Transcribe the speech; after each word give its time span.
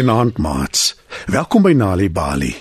Goeienaand, 0.00 0.38
maats. 0.40 0.94
Welkom 1.26 1.60
by 1.66 1.74
Nali 1.76 2.06
Bali. 2.08 2.54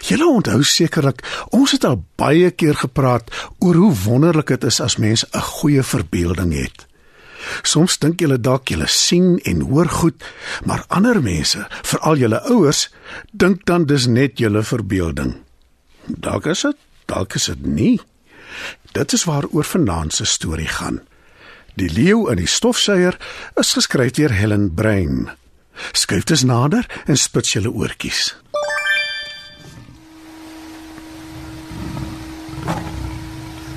Julle 0.00 0.24
onthou 0.32 0.62
sekerlik, 0.64 1.18
ons 1.52 1.74
het 1.76 1.84
al 1.84 1.98
baie 2.16 2.48
keer 2.56 2.78
gepraat 2.80 3.28
oor 3.60 3.76
hoe 3.82 3.90
wonderlik 4.06 4.48
dit 4.54 4.64
is 4.70 4.78
as 4.80 4.96
mens 4.96 5.26
'n 5.26 5.44
goeie 5.58 5.82
verbeelding 5.82 6.54
het. 6.56 6.86
Soms 7.62 7.98
dink 7.98 8.20
julle 8.20 8.40
dalk 8.40 8.68
julle 8.68 8.88
sien 8.88 9.38
en 9.44 9.60
hoor 9.60 9.88
goed, 9.88 10.24
maar 10.64 10.84
ander 10.88 11.22
mense, 11.22 11.66
veral 11.82 12.16
julle 12.16 12.40
ouers, 12.48 12.88
dink 13.32 13.66
dan 13.66 13.84
dis 13.84 14.06
net 14.06 14.38
julle 14.38 14.62
verbeelding. 14.62 15.36
Dalk 16.06 16.46
is 16.46 16.62
dit, 16.62 16.76
dalk 17.04 17.34
is 17.34 17.44
dit 17.44 17.66
nie. 17.66 18.00
Dit 18.92 19.12
is 19.12 19.24
waaroor 19.24 19.64
vanaand 19.64 20.12
se 20.14 20.24
storie 20.24 20.68
gaan. 20.68 21.00
Die 21.74 21.92
leeu 21.92 22.30
in 22.30 22.36
die 22.36 22.46
stofsuier 22.46 23.18
is 23.54 23.72
geskryf 23.72 24.12
deur 24.12 24.32
Helen 24.32 24.74
Brein. 24.74 25.43
Skuif 25.92 26.24
dus 26.24 26.44
nader 26.44 26.86
en 27.06 27.16
spits 27.18 27.52
julle 27.52 27.70
oortjies. 27.70 28.34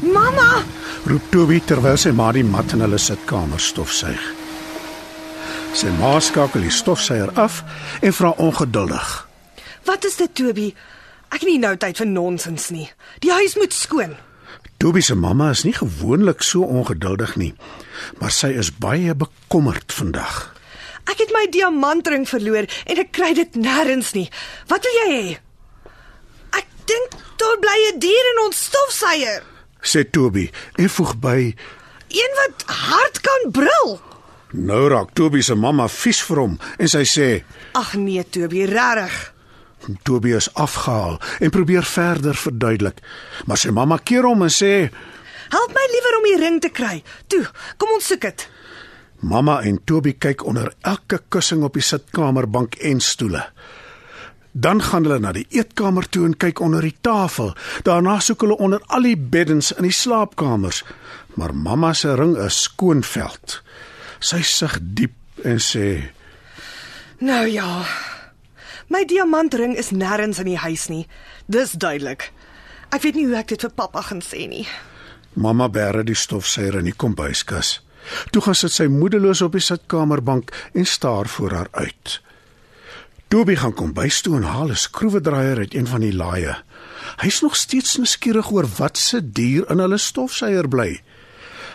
Mamma, 0.02 0.64
Roep 1.06 1.32
Toby 1.32 1.62
terwyl 1.66 1.98
sy 2.00 2.12
ma 2.16 2.32
die 2.36 2.46
mat 2.46 2.74
in 2.76 2.84
hulle 2.86 3.00
sitkamer 3.02 3.62
stofsuig. 3.62 4.22
Sy 5.78 5.92
ma 6.00 6.18
skakel 6.24 6.64
die 6.66 6.74
stofsuier 6.74 7.34
af 7.38 7.64
en 8.02 8.14
vra 8.14 8.34
ongeduldig: 8.38 9.28
wat 9.88 10.06
is 10.06 10.18
dit, 10.20 10.36
Toby? 10.36 10.74
Ek 11.32 11.42
het 11.42 11.50
nie 11.50 11.60
nou 11.60 11.74
tyd 11.80 12.00
vir 12.00 12.08
nonsens 12.08 12.70
nie. 12.76 12.88
Die 13.24 13.32
huis 13.32 13.56
moet 13.60 13.76
skoon. 13.76 14.16
Toby 14.78 15.02
se 15.02 15.16
mamma 15.16 15.50
is 15.56 15.64
nie 15.66 15.74
gewoonlik 15.74 16.44
so 16.46 16.68
ongeduldig 16.68 17.36
nie, 17.40 17.54
maar 18.22 18.32
sy 18.32 18.52
is 18.62 18.70
baie 18.72 19.16
bekommerd 19.16 19.96
vandag. 19.96 20.57
Ek 21.08 21.22
het 21.24 21.32
my 21.32 21.46
diamantring 21.52 22.28
verloor 22.28 22.68
en 22.68 23.04
ek 23.04 23.14
kry 23.16 23.34
dit 23.38 23.60
nêrens 23.60 24.14
nie. 24.18 24.28
Wat 24.72 24.84
wil 24.84 24.98
jy 25.02 25.08
hê? 25.14 25.38
Ek 26.60 26.68
dink 26.90 27.16
daar 27.40 27.60
bly 27.64 27.78
'n 27.94 28.00
dier 28.00 28.26
in 28.34 28.44
ons 28.46 28.58
stofsuier. 28.70 29.44
Sê 29.82 30.04
Toby 30.10 30.50
en 30.76 30.90
voeg 30.90 31.16
by: 31.20 31.56
Een 32.10 32.34
wat 32.36 32.64
hard 32.68 33.22
kan 33.22 33.52
brul. 33.52 34.02
"Nou 34.52 34.90
raak 34.90 35.14
Toby 35.14 35.42
se 35.42 35.56
mamma 35.56 35.88
vies 35.88 36.22
vir 36.22 36.38
hom 36.38 36.60
en 36.78 36.88
sy 36.88 37.04
sê: 37.04 37.44
Ag 37.74 37.94
nee, 37.94 38.24
Toby, 38.30 38.66
regtig. 38.66 39.34
Toby 40.04 40.34
is 40.36 40.54
afgehaal 40.54 41.20
en 41.40 41.50
probeer 41.50 41.84
verder 41.84 42.36
verduidelik, 42.36 42.98
maar 43.46 43.58
sy 43.58 43.70
mamma 43.70 43.98
keer 43.98 44.24
hom 44.24 44.42
en 44.42 44.50
sê: 44.50 44.90
Help 45.50 45.72
my 45.72 45.86
liewer 45.92 46.18
om 46.18 46.24
die 46.24 46.40
ring 46.42 46.62
te 46.62 46.70
kry. 46.70 47.04
Toe, 47.28 47.46
kom 47.78 47.94
ons 47.96 48.08
soek 48.08 48.22
dit. 48.22 48.48
Mamma 49.20 49.62
en 49.66 49.80
Toby 49.84 50.14
kyk 50.14 50.44
onder 50.46 50.74
elke 50.86 51.20
kussing 51.30 51.64
op 51.66 51.74
die 51.74 51.82
sitkamerbank 51.82 52.76
en 52.76 53.00
stoele. 53.02 53.48
Dan 54.52 54.82
gaan 54.82 55.06
hulle 55.06 55.20
na 55.22 55.32
die 55.34 55.46
eetkamer 55.54 56.06
toe 56.10 56.26
en 56.26 56.38
kyk 56.38 56.60
onder 56.62 56.82
die 56.82 56.96
tafel. 57.02 57.54
Daarna 57.86 58.20
soek 58.20 58.42
hulle 58.46 58.58
onder 58.58 58.82
al 58.94 59.06
die 59.06 59.18
beddens 59.18 59.72
in 59.74 59.86
die 59.86 59.94
slaapkamers. 59.94 60.84
Maar 61.38 61.54
mamma 61.54 61.94
se 61.94 62.14
ring 62.18 62.38
is 62.42 62.62
skoonveld. 62.66 63.62
Sy 64.20 64.42
sug 64.42 64.80
diep 64.82 65.14
en 65.46 65.62
sê: 65.62 66.10
Nou 67.22 67.46
ja. 67.50 67.86
My 68.90 69.04
diamantring 69.06 69.76
is 69.78 69.92
nêrens 69.92 70.40
in 70.40 70.50
die 70.50 70.62
huis 70.62 70.88
nie. 70.90 71.06
Dis 71.46 71.74
duidelik. 71.78 72.32
Ek 72.90 73.04
weet 73.04 73.18
nie 73.18 73.26
hoe 73.28 73.42
ek 73.42 73.50
dit 73.52 73.66
vir 73.66 73.74
pappa 73.76 74.02
gaan 74.02 74.22
sê 74.22 74.48
nie. 74.48 74.68
"Mamma 75.34 75.70
bære 75.70 76.04
die 76.04 76.16
stofsuier 76.16 76.80
in 76.80 76.86
die 76.86 76.98
kombuiskas." 76.98 77.87
Toe 78.32 78.42
gaan 78.42 78.56
sit 78.56 78.72
sy 78.72 78.88
moedeloos 78.92 79.42
op 79.42 79.58
die 79.58 79.64
sitkamerbank 79.64 80.54
en 80.74 80.86
staar 80.86 81.28
voor 81.28 81.52
haar 81.52 81.72
uit. 81.72 82.22
Toby 83.28 83.58
gaan 83.60 83.74
kombuis 83.74 84.22
toe 84.22 84.38
en 84.38 84.44
haal 84.48 84.70
'n 84.72 84.76
skroewedraaier 84.76 85.58
uit 85.58 85.74
een 85.74 85.88
van 85.88 86.02
die 86.02 86.16
laaie. 86.16 86.56
Hy's 87.18 87.42
nog 87.42 87.56
steeds 87.56 87.98
nuuskierig 87.98 88.52
oor 88.52 88.68
wat 88.78 88.98
se 88.98 89.32
dier 89.32 89.70
in 89.70 89.80
hulle 89.80 89.98
stofsuier 89.98 90.68
bly. 90.68 91.02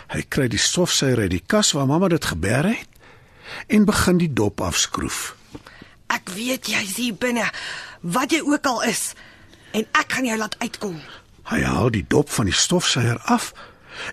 Hy 0.07 0.21
kry 0.27 0.47
die 0.47 0.59
stofsuier 0.59 1.19
uit 1.19 1.29
die 1.29 1.43
kas 1.45 1.71
waar 1.71 1.87
mamma 1.87 2.07
dit 2.07 2.25
geberg 2.25 2.77
het 2.77 2.89
en 3.67 3.85
begin 3.85 4.17
die 4.17 4.33
dop 4.33 4.61
afskroef. 4.61 5.35
Ek 6.07 6.29
weet 6.29 6.67
jy's 6.67 6.95
hier 6.95 7.15
binne, 7.15 7.49
wat 8.01 8.31
jy 8.31 8.41
ook 8.41 8.65
al 8.65 8.83
is, 8.83 9.13
en 9.71 9.85
ek 9.91 10.11
gaan 10.11 10.25
jou 10.25 10.37
laat 10.37 10.55
uitkom. 10.59 10.99
Hy 11.49 11.61
haal 11.61 11.89
die 11.89 12.05
dop 12.07 12.29
van 12.29 12.45
die 12.45 12.55
stofsuier 12.55 13.19
af 13.25 13.53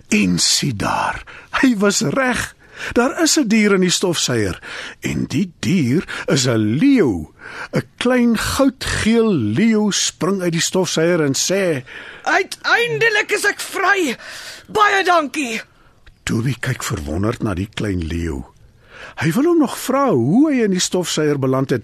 en 0.09 0.39
sien 0.39 0.77
daar. 0.77 1.23
Hy 1.61 1.75
was 1.77 2.01
reg. 2.01 2.55
Daar 2.93 3.21
is 3.21 3.37
'n 3.37 3.47
dier 3.47 3.73
in 3.73 3.81
die 3.81 3.93
stofsuier 3.93 4.59
en 4.99 5.25
die 5.25 5.51
dier 5.59 6.03
is 6.25 6.47
'n 6.47 6.57
leeu. 6.57 7.29
'n 7.71 7.83
Klein 7.97 8.37
goudgeel 8.37 9.33
leeu 9.33 9.91
spring 9.91 10.41
uit 10.41 10.51
die 10.51 10.61
stofsuier 10.61 11.21
en 11.21 11.35
sê: 11.35 11.83
Uiteindelik 12.23 13.31
is 13.31 13.45
ek 13.45 13.59
vry. 13.59 14.15
Baie 14.67 15.03
dankie. 15.03 15.61
Toby 16.23 16.55
kyk 16.59 16.83
verwonderd 16.83 17.43
na 17.43 17.53
die 17.53 17.69
klein 17.73 18.07
leeu. 18.07 18.45
Hy 19.21 19.31
wil 19.31 19.43
hom 19.43 19.59
nog 19.59 19.77
vra 19.77 20.09
hoe 20.09 20.51
hy 20.51 20.63
in 20.63 20.71
die 20.71 20.79
stofsuier 20.79 21.39
beland 21.39 21.69
het, 21.69 21.83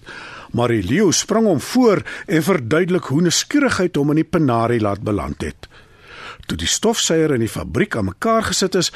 maar 0.51 0.67
die 0.67 0.83
leeu 0.83 1.11
spring 1.11 1.45
hom 1.45 1.59
voor 1.59 2.03
en 2.27 2.43
verduidelik 2.43 3.03
hoe 3.03 3.21
nuuskierigheid 3.21 3.95
hom 3.95 4.09
in 4.09 4.21
die 4.21 4.29
penarie 4.29 4.79
laat 4.79 5.03
beland 5.03 5.41
het. 5.41 5.67
Toe 6.45 6.57
die 6.57 6.67
stofsuier 6.67 7.33
in 7.33 7.39
die 7.39 7.51
fabriek 7.51 7.95
aan 7.95 8.05
mekaar 8.05 8.43
gesit 8.43 8.75
is, 8.75 8.91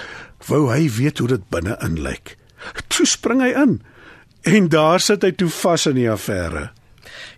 wou 0.48 0.70
hy 0.72 0.90
weet 0.90 1.18
hoe 1.18 1.28
dit 1.28 1.50
binne-in 1.50 1.98
lyk. 2.02 2.38
Toe 2.88 3.06
spring 3.06 3.42
hy 3.42 3.52
in 3.58 3.82
en 4.42 4.70
daar 4.74 5.00
sit 5.00 5.24
hy 5.24 5.32
toe 5.38 5.50
vas 5.50 5.86
in 5.86 5.96
die 5.96 6.10
affære. 6.10 6.70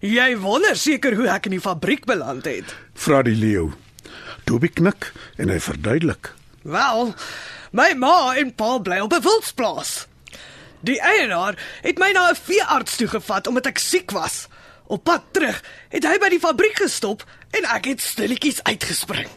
Jy 0.04 0.30
wonder 0.40 0.78
seker 0.80 1.16
hoe 1.16 1.28
ek 1.32 1.50
in 1.50 1.58
die 1.58 1.64
fabriek 1.64 2.06
beland 2.08 2.48
het. 2.48 2.76
Vra 2.96 3.24
die 3.24 3.36
leeu. 3.36 3.72
Toby 4.48 4.70
knik 4.72 5.12
en 5.40 5.52
hy 5.52 5.60
verduidelik. 5.64 6.34
Wel, 6.64 7.14
my 7.72 7.92
ma 8.00 8.36
en 8.40 8.54
pa 8.56 8.78
bly 8.80 9.00
op 9.04 9.14
'n 9.14 9.24
wildsplaas. 9.24 10.08
Die 10.84 11.00
eienaar 11.00 11.56
het 11.82 12.00
my 12.00 12.12
na 12.12 12.30
'n 12.30 12.36
veearts 12.36 12.96
toe 12.96 13.08
gevat 13.08 13.48
omdat 13.48 13.66
ek 13.66 13.78
siek 13.78 14.12
was. 14.12 14.48
Op 14.88 15.04
pad 15.04 15.24
terug 15.32 15.64
het 15.90 16.04
hy 16.04 16.18
by 16.20 16.30
die 16.30 16.40
fabriek 16.40 16.76
gestop 16.76 17.24
en 17.52 17.64
ek 17.64 17.86
het 17.86 18.02
stilletjies 18.02 18.64
uitgespring. 18.64 19.28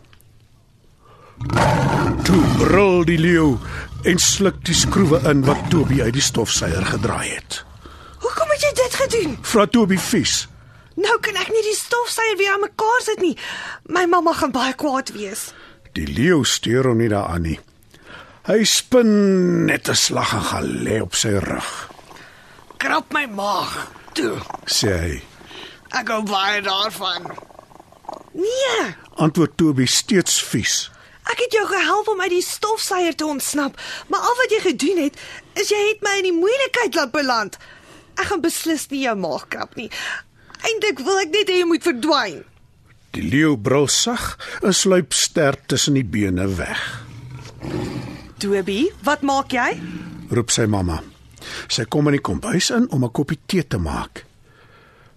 Toe 2.26 2.42
brul 2.58 3.04
die 3.06 3.18
leeu 3.20 3.56
en 4.08 4.18
sluk 4.22 4.58
die 4.66 4.74
skroewe 4.76 5.20
in 5.30 5.42
wat 5.46 5.60
Toby 5.70 6.00
uit 6.02 6.14
die 6.16 6.24
stofsuier 6.24 6.84
gedraai 6.88 7.28
het. 7.36 7.60
Hoekom 8.22 8.50
het 8.54 8.62
jy 8.64 8.72
dit 8.80 8.94
gedoen? 9.02 9.36
Vra 9.44 9.66
Toby 9.66 9.98
vies. 10.00 10.46
Nou 10.96 11.18
kan 11.20 11.36
ek 11.36 11.50
nie 11.52 11.62
die 11.66 11.76
stofsuier 11.76 12.38
weer 12.40 12.54
aan 12.54 12.64
mekaar 12.64 13.02
sit 13.04 13.20
nie. 13.20 13.34
My 13.92 14.06
mamma 14.08 14.32
gaan 14.38 14.54
baie 14.54 14.72
kwaad 14.80 15.12
wees. 15.12 15.50
Die 15.96 16.06
leeu 16.08 16.40
steur 16.48 16.88
hom 16.88 16.98
nie 17.02 17.10
daaraan 17.12 17.44
nie. 17.44 17.58
Hy 18.48 18.62
spin 18.64 19.66
net 19.66 19.88
'n 19.90 19.94
slag 19.94 20.32
en 20.32 20.42
gaan 20.50 20.66
lê 20.86 21.00
op 21.02 21.14
sy 21.14 21.34
rug, 21.36 21.90
Krap 22.78 23.12
my 23.12 23.26
maag. 23.26 23.88
Toe. 24.14 24.38
sê 24.66 24.92
hy. 25.00 25.22
Ek 25.90 26.08
hou 26.08 26.22
baie 26.22 26.62
daarvan. 26.62 27.22
Nee, 28.34 28.94
Antwoord 29.16 29.56
Toby 29.56 29.86
steeds 29.86 30.42
vies. 30.42 30.90
Ek 31.36 31.42
het 31.44 31.52
jou 31.52 31.66
gehelp 31.68 32.08
om 32.08 32.20
uit 32.24 32.32
die 32.32 32.44
stofsuier 32.44 33.14
te 33.14 33.26
ontsnap, 33.28 33.76
maar 34.08 34.24
al 34.24 34.36
wat 34.40 34.52
jy 34.54 34.60
gedoen 34.64 35.02
het, 35.04 35.18
is 35.60 35.68
jy 35.68 35.80
het 35.90 36.04
my 36.04 36.14
in 36.22 36.30
die 36.30 36.36
moeilikheid 36.36 36.96
laat 36.96 37.12
beland. 37.12 37.58
Ek 38.16 38.30
gaan 38.30 38.40
beslis 38.40 38.86
nie 38.88 39.02
jou 39.04 39.12
maag 39.20 39.44
krap 39.52 39.76
nie. 39.76 39.90
Eintlik 40.64 41.02
wil 41.04 41.20
ek 41.20 41.34
net 41.34 41.52
hê 41.52 41.60
jy 41.60 41.66
moet 41.68 41.84
verdwyn. 41.84 42.40
Die 43.12 43.24
leeu 43.24 43.52
brul 43.60 43.84
sag 43.92 44.38
en 44.64 44.72
sluip 44.72 45.12
sterk 45.12 45.68
tussen 45.68 46.00
die 46.00 46.06
bene 46.08 46.48
weg. 46.56 46.80
Toby, 48.40 48.86
wat 49.04 49.20
maak 49.24 49.52
jy? 49.52 49.76
Roep 50.32 50.52
sy 50.52 50.64
mamma. 50.68 51.02
Sy 51.68 51.84
kom 51.84 52.08
in 52.08 52.16
die 52.16 52.24
kombuis 52.24 52.70
in 52.72 52.88
om 52.90 53.04
'n 53.04 53.12
koppie 53.12 53.38
tee 53.46 53.64
te 53.66 53.78
maak. 53.78 54.24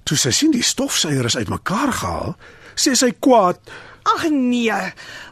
Toe 0.03 0.17
sy 0.17 0.31
sien 0.31 0.51
die 0.51 0.63
stofsuier 0.63 1.25
is 1.25 1.35
uitmekaar 1.37 1.91
gehaal, 1.93 2.35
sê 2.75 2.95
sy 2.95 3.11
kwaad: 3.19 3.59
Ag 4.15 4.29
nee. 4.29 4.79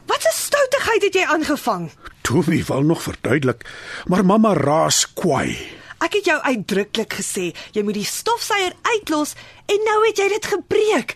Wat 0.06 0.22
'n 0.24 0.34
stoutigheid 0.34 1.02
het 1.02 1.14
jy 1.14 1.24
aangevang? 1.24 1.90
"Toby 2.22 2.64
wil 2.64 2.82
nog 2.82 3.02
verduidelik, 3.02 3.64
maar 4.06 4.24
mamma 4.24 4.52
raas 4.54 5.12
kwaai." 5.12 5.78
Ek 5.98 6.12
het 6.12 6.24
jou 6.24 6.40
uitdruklik 6.42 7.12
gesê 7.12 7.54
jy 7.72 7.82
moet 7.82 7.94
die 7.94 8.04
stofsuier 8.04 8.72
uitlos 8.82 9.34
en 9.66 9.80
nou 9.84 10.06
het 10.06 10.16
jy 10.16 10.28
dit 10.28 10.46
gebreek. 10.46 11.14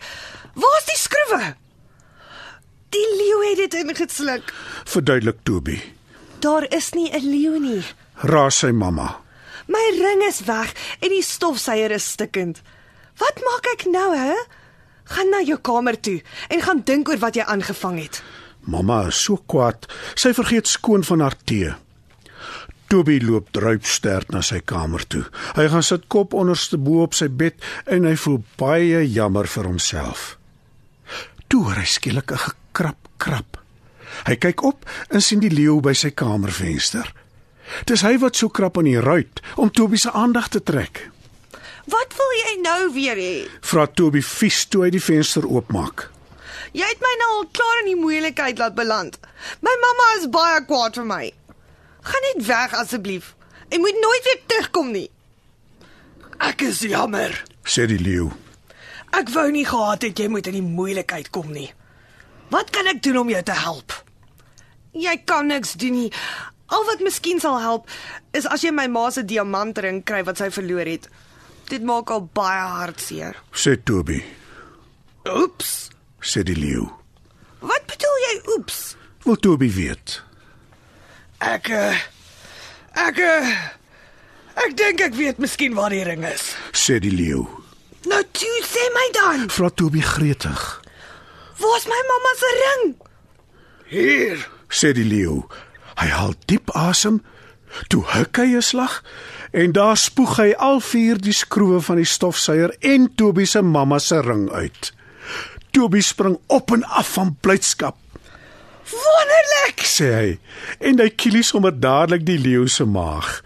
Waar's 0.53 0.85
die 0.85 0.97
skroewe? 0.97 1.55
Die 2.89 3.07
leeu 3.17 3.49
het 3.49 3.57
dit 3.57 3.73
ingesluk. 3.73 4.53
Verduidelik 4.85 5.37
Toby. 5.43 5.79
Daar 6.39 6.65
is 6.73 6.91
nie 6.93 7.09
'n 7.11 7.29
leeu 7.29 7.59
nie. 7.59 7.83
Raas 8.15 8.57
sy 8.57 8.71
mamma. 8.71 9.21
My 9.67 9.85
ring 9.95 10.21
is 10.27 10.43
weg 10.45 10.73
en 10.99 11.09
die 11.09 11.23
stofsuier 11.23 11.91
is 11.91 12.09
stikkend. 12.09 12.61
Wat 13.17 13.39
maak 13.45 13.65
ek 13.73 13.85
nou, 13.85 14.15
hè? 14.17 14.35
Gaan 15.03 15.29
na 15.29 15.41
jou 15.43 15.57
kamer 15.59 15.99
toe 15.99 16.21
en 16.49 16.61
gaan 16.61 16.83
dink 16.85 17.09
oor 17.09 17.19
wat 17.19 17.35
jy 17.35 17.43
aangevang 17.43 17.99
het. 17.99 18.21
Mamma 18.63 19.07
is 19.07 19.19
so 19.19 19.41
kwaad, 19.47 19.87
sy 20.15 20.31
vergeet 20.33 20.67
skoon 20.71 21.03
van 21.03 21.19
haar 21.19 21.35
tee. 21.43 21.73
Toby 22.87 23.17
loop 23.23 23.49
druipstert 23.51 24.31
na 24.31 24.43
sy 24.45 24.59
kamer 24.61 25.03
toe. 25.09 25.23
Hy 25.57 25.65
gaan 25.73 25.83
sit 25.83 26.05
kop 26.13 26.35
onderste 26.37 26.77
bo 26.77 27.03
op 27.03 27.17
sy 27.17 27.27
bed 27.27 27.57
en 27.89 28.05
hy 28.05 28.13
voel 28.21 28.39
baie 28.61 29.01
jammer 29.09 29.49
vir 29.49 29.67
homself. 29.67 30.37
Toe 31.49 31.63
hoor 31.65 31.81
hy 31.81 31.89
skielik 31.89 32.31
'n 32.31 32.37
gekrap 32.37 33.09
krap. 33.17 33.57
Hy 34.27 34.35
kyk 34.35 34.63
op 34.63 34.85
en 35.09 35.21
sien 35.21 35.39
die 35.39 35.49
leeu 35.49 35.81
by 35.81 35.93
sy 35.93 36.11
kamervenster. 36.11 37.13
Dis 37.85 38.01
hy 38.01 38.17
wat 38.21 38.35
so 38.35 38.49
krap 38.49 38.77
aan 38.77 38.89
die 38.89 39.01
ruit 39.01 39.41
om 39.55 39.71
Toby 39.71 39.97
se 39.97 40.11
aandag 40.11 40.49
te 40.53 40.63
trek. 40.63 41.09
Wat 41.91 42.15
wil 42.15 42.33
jy 42.39 42.53
nou 42.63 42.81
weer 42.95 43.19
hê? 43.19 43.35
Vra 43.61 43.85
Toby 43.91 44.21
vies 44.23 44.63
toe 44.71 44.85
hy 44.85 44.91
die 44.95 45.03
venster 45.03 45.47
oopmaak. 45.47 46.07
Jy 46.73 46.87
het 46.87 47.01
my 47.03 47.13
nou 47.19 47.31
al 47.37 47.49
klaar 47.53 47.81
in 47.83 47.89
die 47.91 47.99
moeilikheid 47.99 48.61
laat 48.61 48.75
beland. 48.77 49.17
My 49.61 49.73
mamma 49.81 50.07
is 50.19 50.29
baie 50.31 50.61
kwaad 50.65 50.95
vir 50.97 51.05
my. 51.09 51.25
Gaan 52.07 52.25
net 52.29 52.45
weg 52.47 52.77
asseblief. 52.79 53.33
Ek 53.69 53.81
moet 53.83 53.99
nooit 53.99 54.29
weer 54.29 54.39
terugkom 54.47 54.93
nie. 54.95 55.09
Ek 56.39 56.63
is 56.65 56.81
jammer. 56.87 57.35
sê 57.63 57.85
die 57.87 57.99
leeu. 57.99 58.31
Ek 59.13 59.29
wou 59.29 59.45
nie 59.51 59.65
gehad 59.65 60.03
het 60.03 60.19
jy 60.19 60.27
moet 60.27 60.47
in 60.49 60.57
die 60.57 60.65
moeilikheid 60.65 61.29
kom 61.31 61.51
nie. 61.53 61.69
Wat 62.49 62.71
kan 62.73 62.87
ek 62.87 63.03
doen 63.03 63.21
om 63.21 63.29
jou 63.29 63.43
te 63.43 63.55
help? 63.55 63.93
Jy 64.93 65.13
kan 65.25 65.47
niks 65.47 65.73
doen 65.79 65.93
nie. 65.93 66.09
Al 66.73 66.85
wat 66.89 67.03
miskien 67.05 67.39
sal 67.39 67.59
help 67.61 67.89
is 68.33 68.47
as 68.49 68.63
jy 68.65 68.71
my 68.73 68.87
ma 68.87 69.09
se 69.13 69.23
diamantring 69.23 70.01
kry 70.05 70.23
wat 70.25 70.41
sy 70.41 70.49
verloor 70.53 70.89
het. 70.89 71.07
Dit 71.73 71.81
maak 71.89 72.11
al 72.13 72.27
baie 72.37 72.65
hartseer. 72.77 73.37
Sê 73.51 73.73
Toby, 73.83 74.19
Oeps. 75.25 75.89
sê 76.21 76.43
die 76.45 76.55
leeu. 76.55 76.85
Wat 77.65 77.87
bedoel 77.89 78.19
jy 78.27 78.33
oeps? 78.53 78.77
Wil 79.25 79.39
Toby 79.41 79.69
weet? 79.73 80.19
Ek 81.41 81.71
uh, 81.73 81.97
ek 83.07 83.17
uh, 83.25 83.49
ek 84.65 84.75
dink 84.79 85.01
ek 85.07 85.17
weet 85.17 85.41
miskien 85.41 85.73
waar 85.73 85.89
die 85.95 86.03
ring 86.05 86.21
is. 86.29 86.53
sê 86.77 86.99
die 87.01 87.11
leeu. 87.11 87.47
Nou 88.05 88.21
toe 88.37 88.61
sê 88.69 88.83
my 88.93 89.07
dan. 89.17 89.47
Vra 89.57 89.71
Toby 89.73 90.03
gretig. 90.05 90.63
Waar's 91.63 91.87
my 91.89 92.01
mamma 92.11 92.33
se 92.43 92.51
ring? 92.61 92.85
Hier. 93.89 94.45
sê 94.69 94.93
die 94.93 95.07
leeu. 95.07 95.41
Hy 95.97 96.07
haal 96.13 96.33
diep 96.49 96.69
asem, 96.77 97.21
toe 97.87 98.03
huk 98.13 98.37
hy 98.37 98.55
'n 98.55 98.61
slag 98.61 99.03
en 99.51 99.71
daar 99.71 99.97
spoeg 99.97 100.37
hy 100.37 100.53
al 100.57 100.79
vier 100.79 101.17
die 101.17 101.33
skroewe 101.33 101.81
van 101.81 101.95
die 101.95 102.05
stofsuier 102.09 102.75
en 102.79 103.15
Toby 103.15 103.45
se 103.45 103.61
mamma 103.61 103.99
se 103.99 104.21
ring 104.21 104.49
uit. 104.51 104.93
Toby 105.71 106.01
spring 106.01 106.37
op 106.47 106.71
en 106.71 106.83
af 106.83 107.13
van 107.13 107.37
blydskap, 107.41 107.95
Wonderlik. 108.91 109.79
sê 109.85 110.09
hy, 110.13 110.39
en 110.79 110.99
hy 110.99 111.09
kielie 111.09 111.43
sommer 111.43 111.71
dadelik 111.79 112.25
die 112.25 112.37
leeu 112.37 112.67
se 112.67 112.85
maag. 112.85 113.41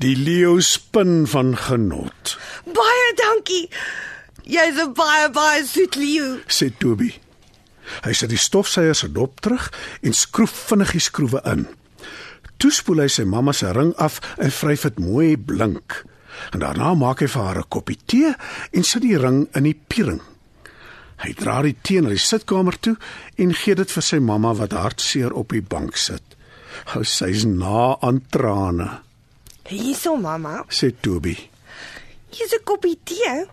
Die 0.00 0.16
leeu 0.16 0.60
spin 0.60 1.26
van 1.26 1.56
genot, 1.56 2.38
Baie 2.64 3.12
dankie. 3.16 3.68
Jy's 4.44 4.78
'n 4.78 4.92
baie 4.94 5.30
baie 5.30 5.66
soet 5.66 5.94
leeu. 5.94 6.40
sê 6.48 6.70
Toby. 6.78 7.14
Hy 8.04 8.12
sit 8.12 8.30
die 8.30 8.38
stofsuier 8.38 8.94
se 8.94 9.12
dop 9.12 9.40
terug 9.40 9.72
en 10.02 10.12
skroef 10.12 10.50
vinnig 10.70 10.92
die 10.92 11.00
skroewe 11.00 11.40
in. 11.44 11.66
Toe 12.60 12.70
spoel 12.74 13.04
hy 13.04 13.08
sy 13.08 13.24
mamma 13.24 13.52
se 13.56 13.70
ring 13.72 13.94
af 13.96 14.18
en 14.38 14.52
vryf 14.52 14.82
dit 14.88 14.98
mooi 15.00 15.36
blink. 15.36 16.02
En 16.52 16.60
daarna 16.62 16.92
maak 16.94 17.22
hy 17.24 17.28
vir 17.32 17.42
haar 17.42 17.58
'n 17.64 17.68
koppie 17.72 17.98
tee 18.06 18.34
en 18.72 18.84
sit 18.84 19.02
die 19.02 19.16
ring 19.18 19.48
in 19.54 19.64
die 19.64 19.74
piering. 19.88 20.20
Hy 21.24 21.32
dra 21.36 21.60
die 21.62 21.76
tee 21.82 22.00
na 22.00 22.08
die 22.08 22.18
sitkamer 22.18 22.76
toe 22.80 22.96
en 23.38 23.54
gee 23.54 23.74
dit 23.74 23.90
vir 23.90 24.02
sy 24.02 24.18
mamma 24.18 24.54
wat 24.54 24.72
hartseer 24.72 25.32
op 25.32 25.48
die 25.52 25.62
bank 25.62 25.96
sit. 25.96 26.22
Hou 26.94 27.02
sy's 27.04 27.44
na 27.44 27.96
aan 28.00 28.20
trane, 28.30 29.00
Hierso 29.64 30.16
mamma. 30.16 30.64
sê 30.68 30.90
Toby. 31.00 31.36
Hier's 32.30 32.52
'n 32.52 32.64
koppie 32.64 32.98
tee. 33.04 33.46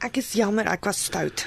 Ek 0.00 0.16
is 0.16 0.32
jammer 0.32 0.66
ek 0.66 0.84
was 0.84 1.04
stout. 1.04 1.46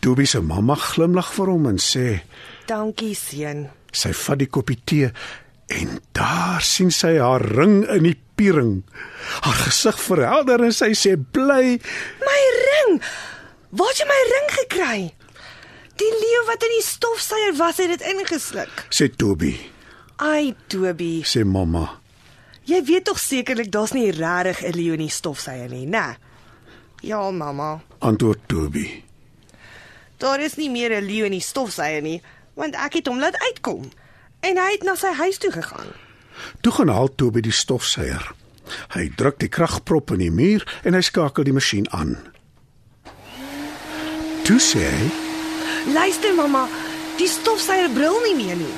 Toby 0.00 0.24
se 0.26 0.40
mamma 0.40 0.74
glimlag 0.74 1.32
vir 1.32 1.46
hom 1.46 1.66
en 1.66 1.78
sê: 1.78 2.20
Dankie 2.66 3.14
seun. 3.14 3.68
Sy 3.92 4.12
vat 4.12 4.38
die 4.38 4.46
koppie 4.46 4.78
tee 4.84 5.12
en 5.68 5.98
daar 6.16 6.62
sien 6.64 6.90
sy 6.94 7.16
haar 7.20 7.42
ring 7.44 7.82
in 7.92 8.02
die 8.08 8.16
piering. 8.38 8.82
Haar 9.44 9.58
gesig 9.66 9.98
verhelder 10.00 10.62
en 10.64 10.72
sy 10.72 10.92
sê 10.96 11.16
bly, 11.32 11.78
My 12.24 12.40
ring. 12.68 13.02
Waar 13.70 13.88
het 13.92 13.98
jy 14.00 14.06
my 14.08 14.20
ring 14.32 14.50
gekry? 14.58 15.00
Die 15.98 16.12
leeu 16.22 16.44
wat 16.46 16.62
in 16.62 16.72
die 16.76 16.84
stofsuier 16.86 17.56
was, 17.58 17.76
het 17.82 17.88
dit 17.98 18.04
ingesluk. 18.14 18.86
sê 18.90 19.08
Toby, 19.16 19.56
Ai, 20.18 20.54
Toby. 20.68 21.22
sê 21.24 21.44
mamma. 21.44 21.98
Jy 22.64 22.82
weet 22.84 23.04
tog 23.04 23.18
sekerlik 23.18 23.70
daar's 23.72 23.92
nie 23.92 24.10
regtig 24.10 24.62
'n 24.62 24.76
leeu 24.76 24.92
in 24.92 25.00
die 25.06 25.10
stofsuier 25.10 25.68
nie, 25.68 25.86
né? 25.86 26.16
Ja, 27.02 27.30
mamma. 27.30 27.80
Antwoord 28.00 28.38
Toby. 28.48 29.04
Daar 30.18 30.40
is 30.40 30.56
nie 30.56 30.70
meer 30.70 30.90
'n 31.00 31.04
leeu 31.04 31.24
in 31.26 31.32
die 31.32 31.40
stofsuier 31.40 32.02
nie, 32.02 32.22
want 32.54 32.74
ek 32.74 32.92
het 32.92 33.06
hom 33.06 33.18
laat 33.18 33.36
uitkom. 33.38 33.90
En 34.40 34.58
hy 34.58 34.70
het 34.72 34.84
na 34.86 34.94
sy 34.98 35.12
huis 35.18 35.38
toe 35.38 35.52
gegaan. 35.52 35.90
Toe 36.60 36.72
gaan 36.72 36.92
haal 36.92 37.10
Toby 37.14 37.42
die 37.44 37.54
stofsuier. 37.54 38.32
Hy 38.94 39.08
druk 39.16 39.38
die 39.42 39.50
kragprop 39.50 40.12
in 40.14 40.22
die 40.22 40.34
muur 40.34 40.64
en 40.84 40.94
hy 40.94 41.02
skakel 41.04 41.46
die 41.48 41.56
masjien 41.56 41.88
aan. 41.96 42.16
Toe 44.48 44.60
sê 44.62 44.84
hy, 44.84 45.08
Luister 45.92 46.34
mamma, 46.36 46.66
die 47.16 47.28
stofsuier 47.28 47.90
brul 47.94 48.18
nie 48.26 48.36
meer 48.36 48.56
nie. 48.60 48.74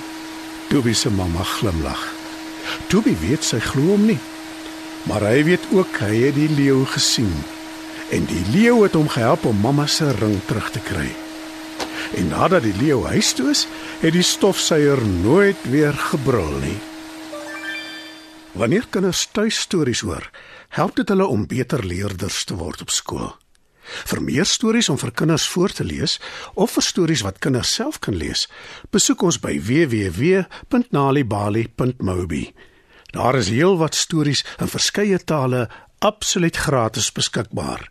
Toby 0.71 0.95
se 0.95 1.11
mamma 1.11 1.43
glimlag. 1.57 2.03
Toby 2.91 3.17
weet 3.23 3.47
sy 3.47 3.59
glo 3.63 3.97
hom 3.97 4.07
nie. 4.13 4.21
Maar 5.09 5.25
hy 5.31 5.41
weet 5.49 5.65
ook 5.75 5.97
hy 6.05 6.13
het 6.27 6.37
die 6.37 6.51
leeu 6.55 6.85
gesien. 6.93 7.33
En 8.15 8.27
die 8.31 8.45
leeu 8.53 8.83
het 8.85 8.95
hom 8.99 9.09
gehelp 9.11 9.47
om 9.49 9.59
mamma 9.65 9.87
se 9.91 10.11
ring 10.21 10.39
terug 10.47 10.71
te 10.75 10.83
kry. 10.87 11.09
En 12.17 12.29
nadat 12.29 12.63
die 12.67 12.75
leeu 12.81 13.05
huis 13.07 13.33
toe 13.39 13.51
is, 13.51 13.67
het 14.01 14.13
die 14.13 14.27
stofsuier 14.27 14.99
nooit 15.23 15.61
weer 15.71 15.95
gebrul 15.95 16.59
nie. 16.63 16.79
Wanneer 18.53 18.87
kinders 18.91 19.29
tuistories 19.31 20.01
hoor, 20.03 20.31
help 20.75 20.97
dit 20.99 21.09
hulle 21.09 21.27
om 21.27 21.47
beter 21.47 21.87
leerders 21.87 22.45
te 22.45 22.55
word 22.59 22.81
op 22.83 22.91
skool. 22.91 23.31
Vir 24.07 24.23
meer 24.23 24.45
stories 24.47 24.89
om 24.91 24.99
vir 24.99 25.11
kinders 25.15 25.49
voor 25.51 25.71
te 25.75 25.85
lees 25.87 26.21
of 26.55 26.71
vir 26.77 26.83
stories 26.83 27.23
wat 27.27 27.39
kinders 27.43 27.75
self 27.75 27.99
kan 28.03 28.17
lees, 28.19 28.49
besoek 28.95 29.23
ons 29.27 29.39
by 29.43 29.59
www.nalibali.mobi. 29.59 32.55
Daar 33.11 33.35
is 33.39 33.49
heelwat 33.51 33.95
stories 33.99 34.45
in 34.63 34.69
verskeie 34.71 35.19
tale 35.19 35.69
absoluut 35.99 36.57
gratis 36.57 37.13
beskikbaar. 37.13 37.91